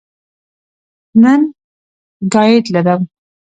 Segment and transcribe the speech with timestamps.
[1.21, 1.33] نه
[2.33, 3.01] ګائیډ لرم.